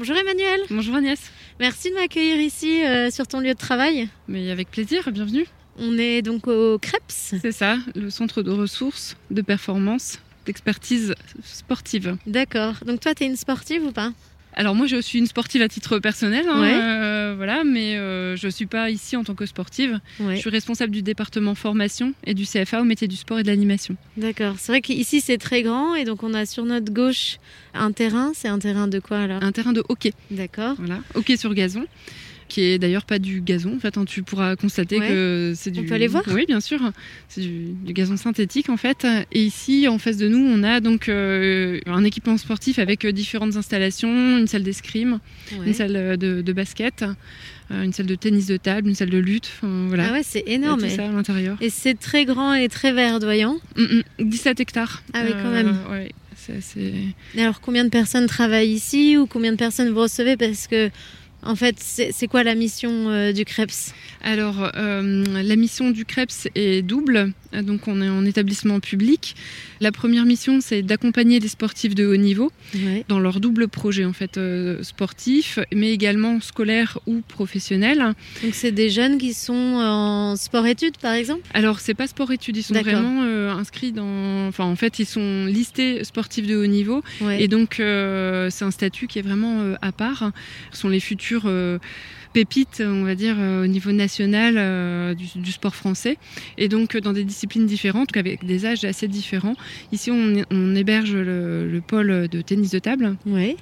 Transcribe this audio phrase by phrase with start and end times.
[0.00, 0.62] Bonjour Emmanuel.
[0.70, 1.20] Bonjour Agnès.
[1.58, 4.08] Merci de m'accueillir ici euh, sur ton lieu de travail.
[4.28, 5.44] Mais avec plaisir, bienvenue.
[5.76, 7.34] On est donc au CREPS.
[7.42, 12.16] C'est ça, le centre de ressources, de performance, d'expertise sportive.
[12.26, 12.76] D'accord.
[12.86, 14.14] Donc toi, tu es une sportive ou pas?
[14.54, 18.46] Alors moi je suis une sportive à titre personnel, hein, euh, voilà, mais euh, je
[18.46, 20.00] ne suis pas ici en tant que sportive.
[20.18, 23.48] Je suis responsable du département formation et du CFA au métier du sport et de
[23.48, 23.96] l'animation.
[24.16, 24.56] D'accord.
[24.58, 27.38] C'est vrai qu'ici c'est très grand et donc on a sur notre gauche
[27.74, 28.32] un terrain.
[28.34, 29.42] C'est un terrain de quoi alors?
[29.42, 30.12] Un terrain de hockey.
[30.30, 30.74] D'accord.
[30.78, 31.86] Voilà, hockey sur gazon
[32.50, 33.76] qui est d'ailleurs pas du gazon.
[33.76, 35.80] En fait, hein, tu pourras constater que c'est du.
[35.80, 36.78] On peut aller voir Oui, bien sûr.
[37.28, 39.06] C'est du, gazon synthétique en fait.
[39.32, 43.12] Et ici, en face de nous, on a donc euh, un équipement sportif avec euh,
[43.12, 45.20] différentes installations, une salle d'escrime,
[45.64, 47.04] une salle de, basket
[47.70, 49.50] euh, une salle de tennis de table, une salle de lutte.
[49.62, 50.08] voilà.
[50.08, 50.84] Ah ouais, c'est énorme.
[50.84, 51.56] Et ça à l'intérieur.
[51.60, 53.58] Et c'est très grand et très verdoyant.
[54.18, 55.04] 17 hectares.
[55.14, 55.78] Ah oui, quand même.
[55.90, 56.10] ouais,
[56.76, 60.36] et alors, combien de personnes travaillent ici ou combien de personnes vous recevez?
[60.36, 60.90] Parce que
[61.42, 66.48] en fait, c'est quoi la mission euh, du CREPS Alors, euh, la mission du CREPS
[66.54, 67.32] est double.
[67.52, 69.34] Donc, on est en établissement public.
[69.80, 72.52] La première mission, c'est d'accompagner les sportifs de haut niveau
[73.08, 78.14] dans leur double projet en fait euh, sportif, mais également scolaire ou professionnel.
[78.44, 81.40] Donc, c'est des jeunes qui sont en sport-études, par exemple?
[81.54, 82.58] Alors, c'est pas sport-études.
[82.58, 84.46] Ils sont vraiment inscrits dans.
[84.46, 87.02] Enfin, en fait, ils sont listés sportifs de haut niveau.
[87.38, 90.30] Et donc, c'est un statut qui est vraiment à part.
[90.72, 91.78] Ce sont les futurs euh,
[92.32, 96.16] pépites, on va dire, euh, au niveau national euh, du, sport français.
[96.58, 99.56] Et donc, dans des disciplines différentes, avec des âges assez différents.
[99.92, 103.16] Ici, on, héberge le, pôle de tennis de table.
[103.26, 103.56] Oui.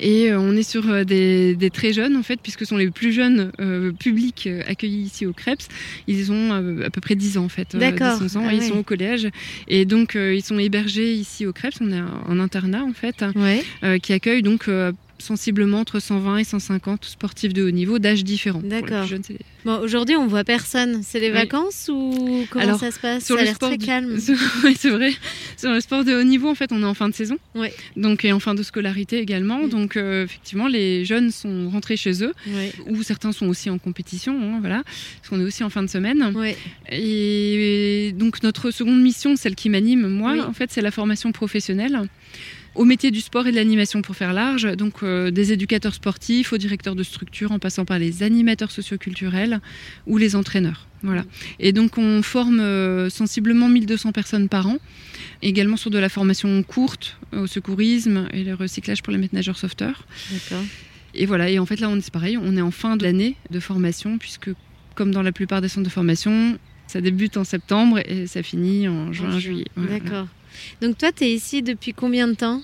[0.00, 3.52] Et on est sur des, très jeunes en fait, puisque ce sont les plus jeunes
[3.98, 5.68] publics accueillis ici au CREPS.
[6.08, 7.76] Ils ont à peu près 10 ans en fait.
[7.76, 8.18] D'accord.
[8.20, 9.28] ah ils sont au collège.
[9.68, 11.78] Et donc ils sont hébergés ici au CREPS.
[11.80, 13.24] On est en internat en fait,
[14.02, 14.68] qui accueille donc
[15.22, 18.62] sensiblement entre 120 et 150 sportifs de haut niveau d'âge différents.
[18.62, 19.06] D'accord.
[19.64, 21.02] Bon, aujourd'hui, on voit personne.
[21.02, 23.24] C'est les vacances ou comment ça se passe?
[23.24, 24.18] Ça a l'air très calme.
[24.64, 25.12] oui, c'est vrai.
[25.56, 27.38] Sur le sport de haut niveau, en fait, on est en fin de saison.
[27.54, 27.68] Oui.
[27.96, 29.68] Donc, et en fin de scolarité également.
[29.68, 32.32] Donc, euh, effectivement, les jeunes sont rentrés chez eux.
[32.88, 34.36] Ou certains sont aussi en compétition.
[34.42, 34.82] Hein, voilà.
[35.18, 36.32] Parce qu'on est aussi en fin de semaine.
[36.34, 36.54] Oui.
[36.90, 42.02] Et, donc, notre seconde mission, celle qui m'anime, moi, en fait, c'est la formation professionnelle
[42.74, 46.52] au métier du sport et de l'animation pour faire large, donc euh, des éducateurs sportifs
[46.52, 49.60] aux directeurs de structure en passant par les animateurs socioculturels
[50.06, 50.86] ou les entraîneurs.
[51.02, 51.24] Voilà.
[51.58, 54.78] Et donc on forme euh, sensiblement 1200 personnes par an,
[55.42, 59.58] également sur de la formation courte au secourisme et le recyclage pour les maîtres nageurs
[59.58, 60.06] sauveteurs.
[60.30, 60.64] D'accord.
[61.14, 63.36] Et voilà, et en fait là on c'est pareil, on est en fin de l'année
[63.50, 64.50] de formation puisque
[64.94, 68.88] comme dans la plupart des centres de formation, ça débute en septembre et ça finit
[68.88, 69.66] en juin, juillet.
[69.76, 70.28] D'accord.
[70.80, 72.60] Donc toi, tu es ici depuis combien de temps?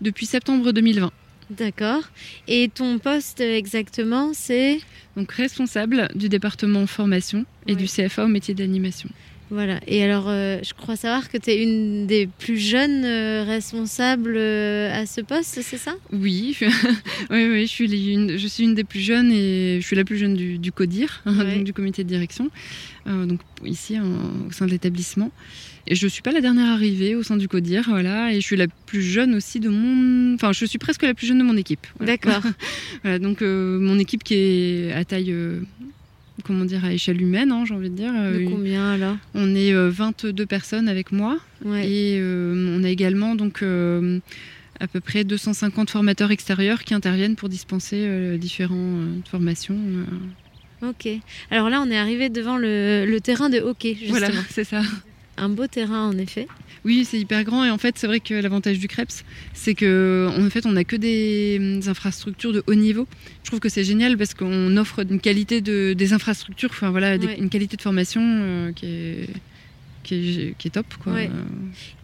[0.00, 1.10] Depuis septembre 2020.
[1.50, 2.02] D'accord.
[2.48, 4.80] Et ton poste exactement, c'est?
[5.16, 9.08] Donc responsable du département formation et du CFA au métier d'animation.
[9.48, 9.78] Voilà.
[9.86, 14.34] Et alors, euh, je crois savoir que tu es une des plus jeunes euh, responsables
[14.36, 15.94] euh, à ce poste, c'est ça?
[16.12, 16.56] Oui,
[17.30, 20.04] oui, oui je, suis une, je suis une des plus jeunes et je suis la
[20.04, 21.22] plus jeune du, CODIR,
[21.64, 22.50] du comité de direction,
[23.06, 25.30] donc ici au sein de l'établissement.
[25.90, 28.56] Je ne suis pas la dernière arrivée au sein du CODIR, voilà, et je suis
[28.56, 30.34] la plus jeune aussi de mon...
[30.34, 31.86] Enfin, je suis presque la plus jeune de mon équipe.
[32.00, 32.42] D'accord.
[33.02, 35.34] voilà, donc mon équipe qui est à taille
[36.44, 38.12] comment dire, à échelle humaine, hein, j'ai envie de dire.
[38.12, 39.16] De euh, combien alors?
[39.34, 41.38] On est 22 euh, personnes avec moi.
[41.64, 43.62] Et euh, on a également donc
[44.78, 49.78] à peu près 250 formateurs extérieurs qui interviennent pour dispenser différentes formations.
[50.82, 51.08] Ok.
[51.50, 54.18] Alors là, on est arrivé devant le, terrain de hockey, justement.
[54.18, 54.82] Voilà, c'est ça.
[55.36, 56.46] Un beau terrain, en effet.
[56.86, 59.24] Oui, c'est hyper grand et en fait, c'est vrai que l'avantage du Krebs,
[59.54, 63.08] c'est que en fait, on n'a que des, infrastructures de haut niveau.
[63.42, 67.16] Je trouve que c'est génial parce qu'on offre une qualité de, des infrastructures, enfin voilà,
[67.16, 69.28] une qualité de formation euh, qui est
[70.04, 70.86] qui est, top.
[71.02, 71.14] Quoi.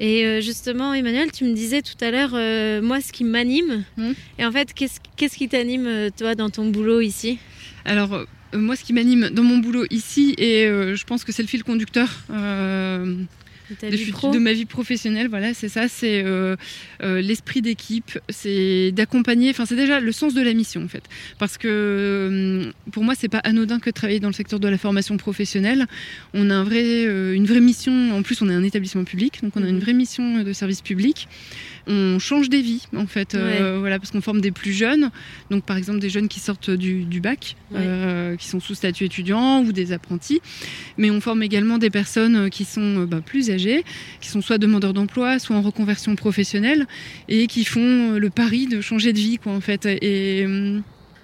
[0.00, 3.84] Et euh, justement, Emmanuel, tu me disais tout à l'heure, euh, moi, ce qui m'anime.
[3.96, 4.14] Hum.
[4.40, 7.38] Et en fait, qu'est-ce, qu'est-ce qui t'anime, toi, dans ton boulot ici?
[7.84, 11.48] Alors, moi, ce qui m'anime dans mon boulot ici, et je pense que c'est le
[11.48, 12.08] fil conducteur
[13.80, 15.28] de, ma vie professionnelle.
[15.28, 16.56] Voilà, c'est ça, c'est euh,
[17.02, 19.50] euh, l'esprit d'équipe, c'est d'accompagner.
[19.50, 21.04] Enfin, c'est déjà le sens de la mission en fait,
[21.38, 24.68] parce que euh, pour moi, c'est pas anodin que de travailler dans le secteur de
[24.68, 25.86] la formation professionnelle.
[26.34, 27.04] On a un vrai,
[27.34, 28.12] une vraie mission.
[28.12, 29.82] En plus, on est un établissement public, donc on a une mhm.
[29.82, 31.28] vraie mission de service public
[31.86, 35.10] on change des vies en fait voilà parce qu'on forme des plus jeunes.
[35.50, 37.56] Donc par exemple des jeunes qui sortent du, bac
[38.38, 40.40] qui sont sous statut étudiant ou des apprentis.
[40.96, 43.84] Mais on forme également des personnes qui sont bah, plus âgés
[44.20, 46.86] qui sont soit demandeurs d'emploi, soit en reconversion professionnelle,
[47.28, 49.86] et qui font le pari de changer de vie, quoi, en fait.
[49.86, 50.46] Et,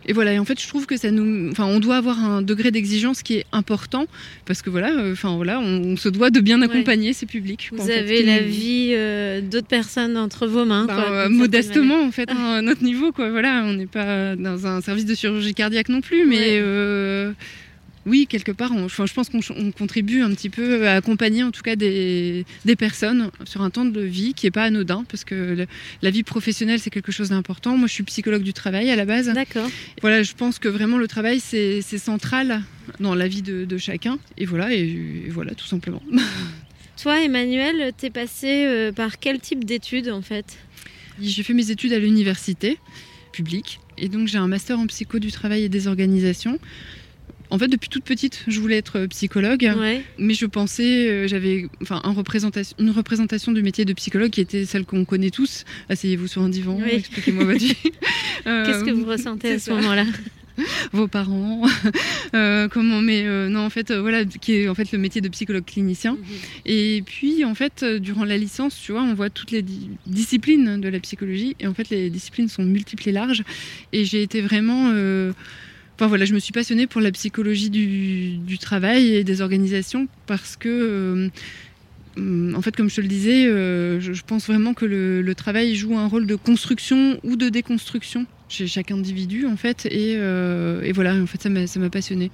[0.08, 2.40] et voilà, et en fait, je trouve que ça nous, enfin, on doit avoir un
[2.40, 4.06] degré d'exigence qui est important
[4.46, 7.68] parce que voilà, euh, enfin voilà, on, se doit de bien accompagner ces publics.
[7.72, 12.30] Vous avez la vie euh, d'autres personnes entre vos mains, bah, euh, modestement en fait,
[12.30, 13.30] hein, à notre niveau, quoi.
[13.30, 16.58] Voilà, on n'est pas dans un service de chirurgie cardiaque non plus, mais
[18.08, 21.76] oui, quelque part, je pense qu'on contribue un petit peu à accompagner en tout cas
[21.76, 22.44] des,
[22.78, 25.66] personnes sur un temps de vie qui n'est pas anodin, parce que
[26.02, 27.76] la vie professionnelle, c'est quelque chose d'important.
[27.76, 29.28] Moi, je suis psychologue du travail à la base.
[29.32, 29.68] D'accord.
[30.00, 32.62] Voilà, je pense que vraiment le travail, c'est central
[33.00, 34.18] dans la vie de, chacun.
[34.36, 36.02] Et voilà, et, voilà, tout simplement.
[37.02, 40.58] Toi, Emmanuel, t'es passé euh, par quel type d'études en fait?
[41.20, 42.78] J'ai fait mes études à l'université
[43.32, 43.78] publique.
[43.96, 46.58] Et donc j'ai un master en psycho du travail et des organisations.
[47.50, 49.70] En fait, depuis toute petite, je voulais être psychologue,
[50.18, 52.02] mais je pensais, euh, j'avais enfin,
[52.78, 55.64] une représentation du métier de psychologue qui était celle qu'on connaît tous.
[55.88, 57.74] Asseyez-vous sur un divan, expliquez-moi votre vie.
[58.44, 60.04] Qu'est-ce que vous ressentez à ce moment-là?
[60.92, 61.62] Vos parents,
[62.34, 65.28] euh, comment, mais euh, non, en fait, voilà, qui est en fait le métier de
[65.28, 66.14] psychologue clinicien.
[66.14, 66.18] Mhm.
[66.66, 69.64] Et puis, en fait, durant la licence, tu vois, on voit toutes les
[70.08, 73.44] disciplines de la psychologie, et en fait, les disciplines sont multiples et larges.
[73.92, 74.92] Et j'ai été vraiment
[75.98, 80.54] Enfin voilà, je me suis passionnée pour la psychologie du, travail et des organisations parce
[80.54, 81.28] que,
[82.16, 85.74] euh, en fait, comme je te le disais, euh, je, pense vraiment que le, travail
[85.74, 89.86] joue un rôle de construction ou de déconstruction chez chaque individu, en fait.
[89.86, 92.30] Et, euh, voilà, en fait, ça m'a passionnée.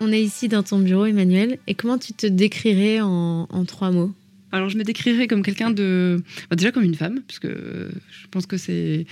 [0.00, 1.58] On est ici dans ton bureau, Emmanuel.
[1.66, 4.12] Et comment tu te décrirais en trois mots?
[4.52, 6.22] Alors je me décrirais comme quelqu'un de...
[6.50, 9.06] Bah, déjà comme une femme, puisque je pense que c'est...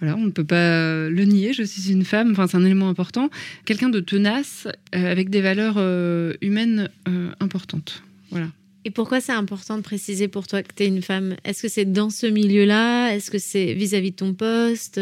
[0.00, 2.88] Voilà, on ne peut pas le nier, je suis une femme, enfin, c'est un élément
[2.88, 3.30] important.
[3.64, 8.02] Quelqu'un de tenace, euh, avec des valeurs euh, humaines euh, importantes.
[8.30, 8.48] Voilà.
[8.84, 11.36] Et pourquoi c'est important de préciser pour toi que tu es une femme?
[11.44, 13.14] Est-ce que c'est dans ce milieu-là?
[13.14, 15.00] Est-ce que c'est vis-à-vis de ton poste?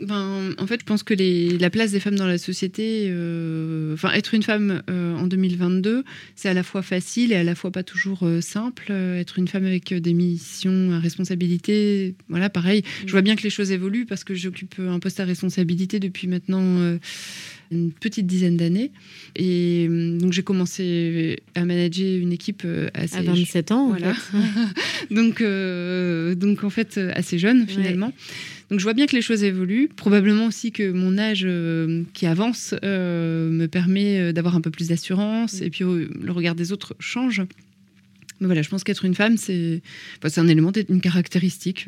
[0.00, 1.14] Ben, en fait, je pense que
[1.60, 6.04] la place des femmes dans la société, euh, enfin, être une femme euh, en 2022,
[6.36, 8.92] c'est à la fois facile et à la fois pas toujours euh, simple.
[8.92, 12.84] être une femme avec des missions à responsabilité, voilà, pareil.
[13.06, 16.28] Je vois bien que les choses évoluent parce que j'occupe un poste à responsabilité depuis
[16.28, 16.98] maintenant
[17.70, 18.90] une petite dizaine d'années.
[19.36, 23.16] Et donc, j'ai commencé à manager une équipe assez.
[23.16, 24.14] À 27 ans, voilà.
[25.10, 25.42] donc,
[26.38, 28.12] donc, en fait, assez jeune finalement.
[28.70, 29.88] Donc je vois bien que les choses évoluent.
[29.88, 34.70] Probablement aussi que mon âge euh, qui avance euh, me permet euh, d'avoir un peu
[34.70, 35.60] plus d'assurance.
[35.60, 35.64] Mm.
[35.64, 37.42] Et puis le regard des autres change.
[38.40, 39.82] Mais voilà, je pense qu'être une femme, c'est
[40.24, 41.86] c'est un élément, une caractéristique.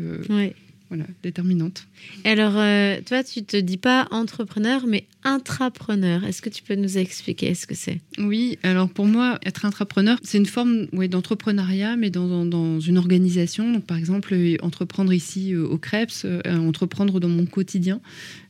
[0.91, 1.87] Voilà, déterminante.
[2.25, 6.25] alors, euh, toi, tu te dis pas entrepreneur, mais intrapreneur.
[6.25, 8.01] Est-ce que tu peux nous expliquer ce que c'est?
[8.19, 12.99] Oui, alors pour moi, être intrapreneur, c'est une forme ouais, d'entrepreneuriat, mais dans, dans, une
[12.99, 13.73] organisation.
[13.73, 18.01] Donc, par exemple, euh, entreprendre ici euh, au Krebs, entreprendre dans mon quotidien.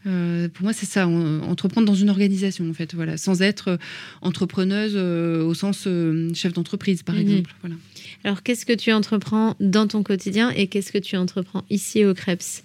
[0.03, 3.79] Pour moi, c'est ça, entreprendre dans une organisation, en fait, voilà, sans être
[4.23, 5.87] entrepreneuse au sens
[6.35, 7.21] chef d'entreprise, par mhm.
[7.21, 7.55] exemple.
[7.61, 7.77] Voilà.
[8.25, 12.15] Alors, qu'est-ce que tu entreprends dans ton quotidien et qu'est-ce que tu entreprends ici au
[12.15, 12.63] Krebs?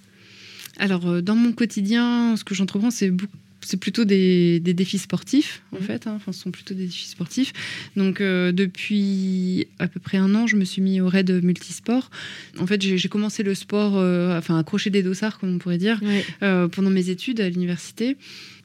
[0.78, 3.12] Alors, euh, dans mon quotidien, ce que j'entreprends, c'est
[3.66, 5.82] c'est plutôt des, défis sportifs en mmh.
[5.82, 6.08] fait.
[6.08, 6.14] Hein.
[6.16, 7.54] Enfin, ce sont plutôt des défis sportifs.
[7.96, 12.10] Donc euh, depuis à peu près un an, je me suis mis au raid multisport.
[12.60, 16.00] En fait, j'ai commencé le sport, euh, enfin accrocher des dossards comme on pourrait dire,
[16.40, 18.18] pendant mes études à l'université.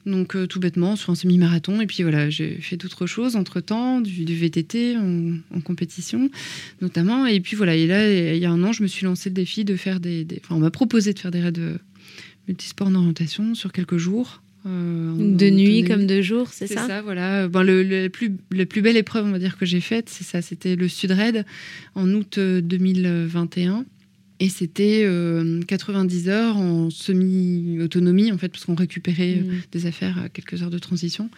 [0.05, 1.81] Donc euh, tout bêtement, sur un semi-marathon.
[1.81, 6.29] Et puis voilà, j'ai fait d'autres choses entre-temps, du, VTT en, compétition
[6.81, 7.25] notamment.
[7.25, 9.35] Et puis voilà, et là, il y a un an, je me suis lancé le
[9.35, 10.25] défi de faire des...
[10.43, 11.51] Enfin, on m'a proposé de faire des raids
[12.47, 14.41] multisport en orientation sur quelques jours.
[14.65, 17.47] Euh, de nuit comme de jour, c'est ça C'est ça, voilà.
[17.47, 20.23] Ben, le, le, plus, la plus belle épreuve, on va dire, que j'ai faite, c'est
[20.23, 20.41] ça.
[20.41, 21.45] C'était le Sud Raid
[21.95, 23.79] en août 2021.
[23.79, 23.83] Euh,
[24.41, 25.07] et c'était
[25.67, 29.61] 90 euh, heures en semi-autonomie, en fait, parce qu'on récupérait euh, mmh.
[29.71, 31.29] des affaires à quelques heures de transition.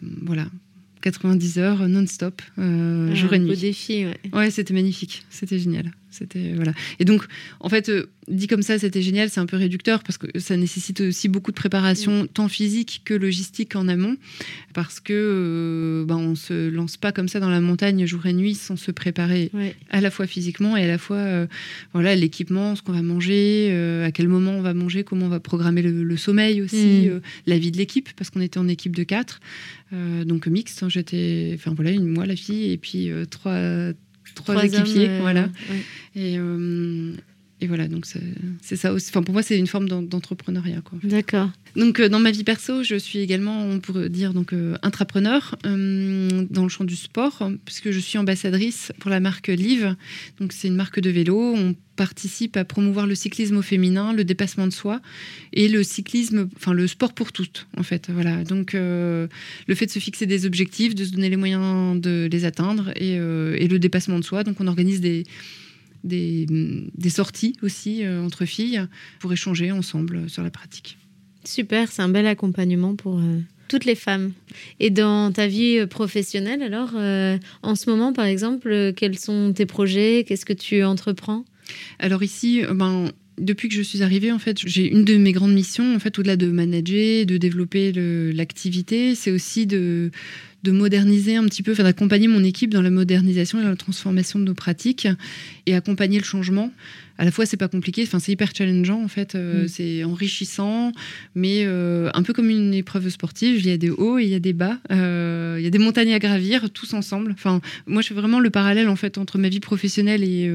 [0.00, 0.46] Voilà,
[1.02, 3.56] 90 heures non-stop, euh, ah, jour et nuit.
[3.56, 4.20] défi, ouais.
[4.32, 5.90] Ouais, c'était magnifique, c'était génial.
[6.18, 6.72] C'était voilà.
[6.98, 7.24] Et donc,
[7.60, 7.90] en fait,
[8.28, 9.30] dit comme ça, c'était génial.
[9.30, 12.28] C'est un peu réducteur parce que ça nécessite aussi beaucoup de préparation, mm.
[12.28, 14.16] tant physique que logistique en amont,
[14.74, 18.54] parce que ben, on se lance pas comme ça dans la montagne jour et nuit
[18.54, 19.50] sans se préparer
[19.90, 21.46] à la fois physiquement et à la fois
[21.92, 23.72] voilà l'équipement, ce qu'on va manger,
[24.04, 27.20] à quel moment on va manger, comment on va programmer le, sommeil aussi, mm.
[27.46, 29.40] la vie de l'équipe parce qu'on était en équipe de quatre,
[29.92, 30.82] donc mixte.
[30.82, 33.92] Hein, j'étais, enfin voilà, une, moi la fille et puis trois
[34.36, 35.48] trois, équipiers, euh, voilà.
[36.14, 37.12] Et, euh,
[37.60, 38.06] et, voilà, donc
[38.60, 39.08] c'est ça aussi.
[39.10, 40.82] Enfin, pour moi, c'est une forme d'entrepreneuriat.
[41.02, 41.50] D'accord.
[41.74, 46.62] Donc, euh, dans ma vie perso, je suis également, on pourrait dire, donc intrapreneur dans
[46.62, 49.94] le champ du sport, puisque je suis ambassadrice pour la marque Live.
[50.38, 51.54] Donc, c'est une marque de vélo.
[51.56, 55.00] On participe à promouvoir le cyclisme au féminin, le dépassement de soi
[55.52, 58.08] et le cyclisme, enfin le sport pour toutes en fait.
[58.10, 58.44] Voilà.
[58.44, 59.26] Donc euh,
[59.66, 62.90] le fait de se fixer des objectifs, de se donner les moyens de les atteindre
[62.94, 64.44] et, euh, le dépassement de soi.
[64.44, 65.24] Donc on organise des
[66.06, 68.86] des, sorties aussi euh, entre filles
[69.20, 70.98] pour échanger ensemble sur la pratique.
[71.44, 73.20] Super, c'est un bel accompagnement pour
[73.68, 74.32] toutes les femmes.
[74.80, 76.94] Et dans ta vie professionnelle, alors,
[77.62, 80.24] en ce moment, par exemple, quels sont tes projets?
[80.26, 81.44] Qu'est-ce que tu entreprends?
[81.98, 85.32] Alors ici, euh, ben, depuis que je suis arrivée, en fait, j'ai une de mes
[85.32, 87.92] grandes missions, en fait, au-delà de manager, de développer
[88.32, 90.10] l'activité, c'est aussi de,
[90.70, 94.54] moderniser un petit peu, d'accompagner mon équipe dans la modernisation et la transformation de nos
[94.54, 95.08] pratiques
[95.66, 96.72] et accompagner le changement.
[97.18, 99.68] À la fois, c'est pas compliqué, enfin, c'est hyper challengeant, en fait, euh, mm.
[99.68, 100.92] c'est enrichissant,
[101.34, 104.28] mais euh, un peu comme une épreuve sportive, il y a des hauts et il
[104.28, 107.32] y a des bas, il y a des montagnes à gravir, tous ensemble.
[107.32, 110.50] Enfin, moi, je fais vraiment le parallèle, en fait, entre ma vie professionnelle et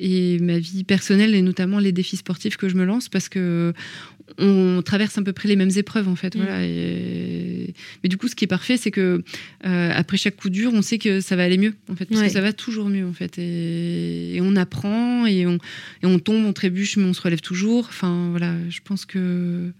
[0.00, 3.72] et ma vie personnelle et notamment les défis sportifs que je me lance parce que
[4.38, 6.34] on traverse à peu près les mêmes épreuves en fait.
[6.34, 6.38] Mm.
[6.40, 6.58] Voilà.
[6.58, 9.22] Mais du coup, ce qui est parfait, c'est que
[9.66, 12.22] euh, après chaque coup dur, on sait que ça va aller mieux en fait, parce
[12.22, 13.38] que ça va toujours mieux en fait.
[13.38, 15.58] Et, on apprend et on...
[16.02, 17.86] et on, tombe, on trébuche, mais on se relève toujours.
[17.88, 19.70] Enfin voilà, je pense que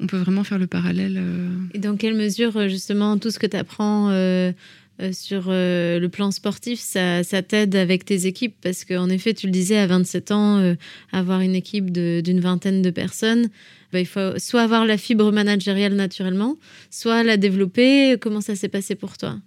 [0.00, 1.16] on peut vraiment faire le parallèle.
[1.18, 1.48] Euh.
[1.74, 4.52] Et dans quelle mesure justement tout ce que tu apprends euh,
[5.00, 8.56] euh, sur euh, le plan sportif, ça, t'aide avec tes équipes?
[8.60, 10.74] Parce qu'en effet, tu le disais, à 27 ans, euh,
[11.12, 13.48] avoir une équipe d'une vingtaine de personnes,
[13.92, 16.56] bah, il faut soit avoir la fibre managériale naturellement,
[16.90, 18.16] soit la développer.
[18.20, 19.38] Comment ça s'est passé pour toi?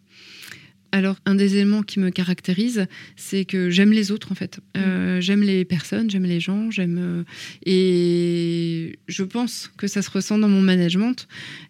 [0.94, 4.60] Alors, un des éléments qui me caractérise, c'est que j'aime les autres, en fait.
[4.76, 5.22] Euh, mm.
[5.22, 6.98] j'aime les personnes, j'aime les gens, j'aime.
[7.00, 7.24] Euh,
[7.66, 11.28] et je pense que ça se ressent dans mon management.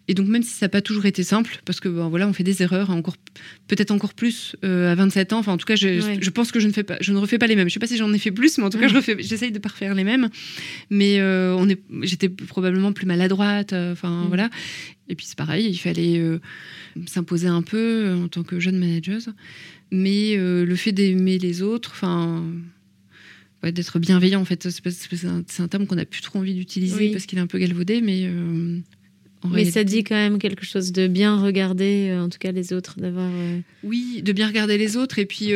[0.08, 2.42] Et donc, même si ça n'a pas toujours été simple, parce que voilà, on fait
[2.42, 3.16] des erreurs, encore
[3.74, 5.38] peut-être encore plus euh, à 27 ans.
[5.38, 7.46] Enfin, en tout cas, je, pense que je ne fais pas, je ne refais pas
[7.46, 7.68] les mêmes.
[7.68, 9.20] Je ne sais pas si j'en ai fait plus, mais en tout cas, mm.
[9.20, 10.28] j'essaye de pas refaire les mêmes.
[10.90, 13.72] Mais on est, j'étais probablement plus maladroite.
[13.72, 14.28] Enfin, mm.
[14.28, 14.50] voilà.
[15.12, 16.38] Et puis c'est pareil, il fallait euh,
[17.06, 19.32] s'imposer un peu euh, en tant que jeune manageuse.
[19.90, 22.42] Mais euh, le fait d'aimer les autres, enfin,
[23.62, 27.38] d'être bienveillant, en fait, c'est un, terme qu'on n'a plus trop envie d'utiliser parce qu'il
[27.38, 28.30] est un peu galvaudé, mais.
[29.50, 33.00] Mais ça dit quand même quelque chose de bien regarder, en tout cas les autres,
[33.00, 33.28] d'avoir.
[33.82, 35.18] Oui, de bien regarder les autres.
[35.18, 35.52] Et puis,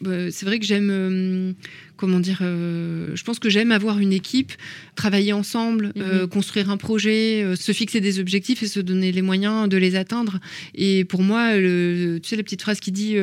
[0.00, 1.54] bah, c'est vrai que j'aime
[1.96, 4.52] comment dire, euh, je pense que j'aime avoir une équipe,
[4.96, 6.28] travailler ensemble, euh, mhm.
[6.28, 9.94] construire un projet, euh, se fixer des objectifs et se donner les moyens de les
[9.96, 10.40] atteindre.
[10.74, 13.16] Et pour moi, le, tu sais, la petite phrase qui dit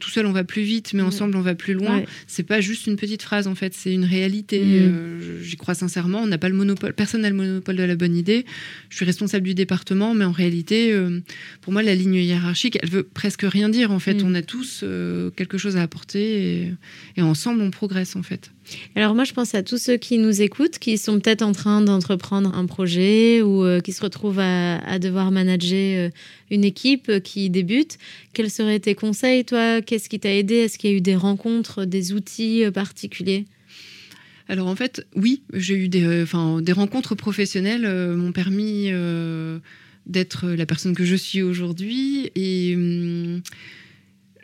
[0.00, 2.86] tout seul on va plus vite, mais ensemble on va plus loin, c'est pas juste
[2.86, 4.62] une petite phrase en fait, c'est une réalité.
[4.64, 5.40] Mhm.
[5.42, 6.20] J'y crois sincèrement.
[6.22, 8.44] On n'a pas le monopole, personne n'a le monopole de la bonne idée.
[8.90, 10.96] Je suis responsable du département, mais en réalité,
[11.60, 13.90] pour moi, la ligne hiérarchique, elle veut presque rien dire.
[13.90, 14.30] En fait, mhm.
[14.30, 14.84] on a tous
[15.36, 16.72] quelque chose à apporter et,
[17.16, 18.50] et ensemble on progresse en fait.
[18.94, 21.82] Alors moi, je pense à tous ceux qui nous écoutent, qui sont peut-être en train
[21.82, 26.10] d'entreprendre un projet ou euh, qui se retrouvent à, devoir manager euh,
[26.50, 27.98] une équipe euh, qui débute.
[28.32, 29.82] Quels seraient tes conseils, toi?
[29.82, 30.54] Qu'est-ce qui t'a aidé?
[30.54, 33.44] Est-ce qu'il y a eu des rencontres, des outils particuliers?
[34.48, 38.90] Alors en fait, oui, j'ai eu des, enfin, des rencontres professionnelles m'ont permis
[40.06, 43.42] d'être la personne que je suis aujourd'hui et hum,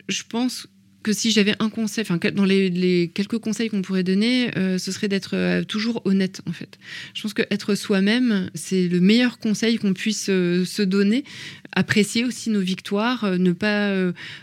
[0.09, 0.67] je pense
[1.03, 4.91] que si j'avais un conseil, enfin dans les, quelques conseils qu'on pourrait donner, euh, ce
[4.91, 6.79] serait d'être euh, toujours honnête en fait.
[7.13, 11.23] Je pense que être soi-même, c'est le meilleur conseil qu'on puisse euh, se donner.
[11.75, 13.91] Apprécier aussi nos victoires, ne pas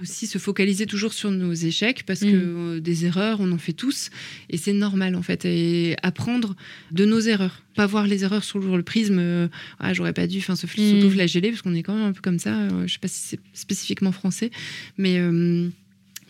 [0.02, 2.81] aussi se focaliser toujours sur nos échecs parce que mm.
[2.81, 4.11] des erreurs, on en fait tous
[4.49, 5.45] et c'est normal en fait.
[5.45, 6.57] Et apprendre
[6.90, 9.49] de nos erreurs, pas voir les erreurs sur le prisme.
[9.79, 11.09] ah, j'aurais pas dû, enfin, se, mm.
[11.09, 12.67] flageller parce qu'on est quand même un peu comme ça.
[12.85, 14.50] je sais pas si c'est spécifiquement français,
[14.99, 15.21] mais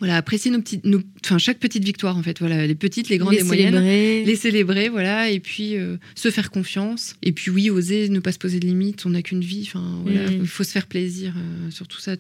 [0.01, 3.19] voilà, apprécier nos petites, nos, enfin chaque petite victoire en fait, voilà, les petites, les
[3.19, 7.69] grandes, les, moyennes, les célébrer, voilà, et puis euh, se faire confiance, et puis oui,
[7.69, 10.39] oser ne pas se poser de limites, on n'a qu'une vie, enfin voilà, mm.
[10.41, 12.17] il faut se faire plaisir euh, sur tout ça.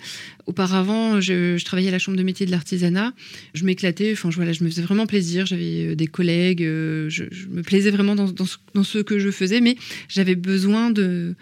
[0.46, 3.14] Auparavant, je, travaillais à la chambre de métier de l'artisanat,
[3.54, 7.62] je m'éclatais, enfin voilà, je me faisais vraiment plaisir, j'avais euh, des collègues, je, me
[7.62, 8.30] plaisais vraiment dans,
[8.74, 9.76] dans ce que je faisais, mais
[10.08, 11.34] j'avais besoin de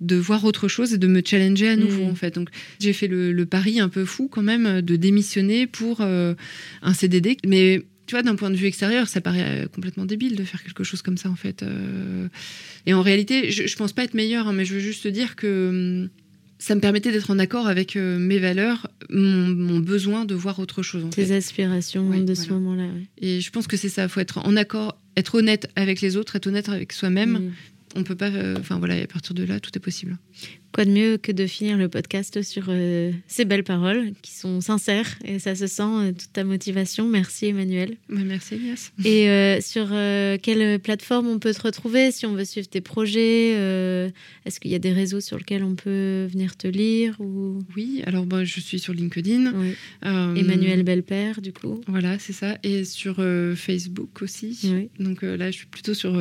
[0.00, 2.10] de voir autre chose et de me challenger à nouveau mm.
[2.10, 2.34] en fait.
[2.34, 6.34] Donc j'ai fait le, pari un peu fou quand même de démissionner pour euh,
[6.82, 10.36] un CDD, mais tu vois, d'un point de vue extérieur, ça paraît euh, complètement débile
[10.36, 11.62] de faire quelque chose comme ça en fait.
[11.62, 12.28] Euh.
[12.86, 15.08] et en réalité, je, je pense pas être meilleure, hein, mais je veux juste te
[15.08, 16.08] dire que hum,
[16.58, 21.06] ça me permettait d'être en accord avec mes valeurs, mon, besoin de voir autre chose.
[21.06, 22.86] En Tes aspirations de ce moment-là.
[23.16, 26.18] Et je pense que c'est ça, il faut être en accord, être honnête avec les
[26.18, 27.30] autres, être honnête avec soi-même.
[27.30, 27.52] Mm
[27.96, 28.30] on peut pas.
[28.30, 30.18] Euh, enfin voilà, à partir de là, tout est possible.
[30.72, 34.60] Quoi de mieux que de finir le podcast sur euh, ces belles paroles qui sont
[34.60, 37.08] sincères et ça se sent euh, toute ta motivation.
[37.08, 37.96] Merci Emmanuel.
[38.08, 38.92] merci Elias.
[39.04, 39.88] Et euh, sur
[40.42, 43.50] quelle plateforme on peut te retrouver si on veut suivre tes projets
[44.44, 47.58] Est-ce qu'il y a des réseaux sur lesquels on peut venir te lire ou...
[47.76, 49.52] Oui, alors moi je suis sur LinkedIn.
[50.02, 51.80] Emmanuel Belpère du coup.
[51.88, 52.58] Voilà, c'est ça.
[52.62, 53.16] Et sur
[53.56, 54.88] Facebook aussi.
[55.00, 56.14] Donc là je suis plutôt sur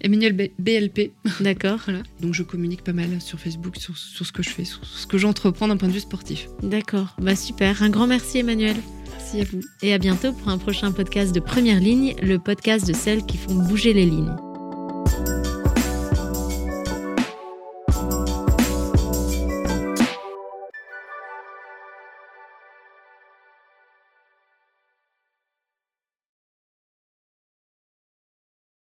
[0.00, 1.12] Emmanuel BLP.
[1.40, 1.80] D'accord.
[1.84, 2.02] voilà.
[2.20, 5.18] Donc je communique pas mal sur Facebook sur, ce que je fais, sur ce que
[5.18, 6.48] j'entreprends d'un point de vue sportif.
[6.62, 7.82] D'accord, bah super.
[7.82, 8.76] Un grand merci Emmanuel.
[9.12, 9.60] Merci à vous.
[9.82, 13.36] Et à bientôt pour un prochain podcast de Première Ligne, le podcast de celles qui
[13.36, 14.34] font bouger les lignes.